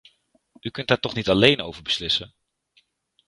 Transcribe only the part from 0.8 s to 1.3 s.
daar toch niet